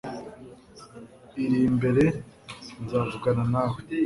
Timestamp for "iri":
1.43-1.61